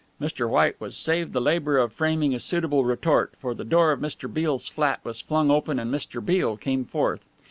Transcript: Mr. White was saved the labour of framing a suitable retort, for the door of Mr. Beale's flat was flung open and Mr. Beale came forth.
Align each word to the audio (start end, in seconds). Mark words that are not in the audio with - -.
Mr. 0.19 0.49
White 0.49 0.81
was 0.81 0.97
saved 0.97 1.31
the 1.31 1.39
labour 1.39 1.77
of 1.77 1.93
framing 1.93 2.33
a 2.33 2.39
suitable 2.39 2.83
retort, 2.83 3.33
for 3.37 3.53
the 3.53 3.63
door 3.63 3.91
of 3.91 3.99
Mr. 3.99 4.27
Beale's 4.27 4.67
flat 4.67 4.99
was 5.05 5.21
flung 5.21 5.51
open 5.51 5.77
and 5.77 5.93
Mr. 5.93 6.25
Beale 6.25 6.57
came 6.57 6.83
forth. 6.85 7.23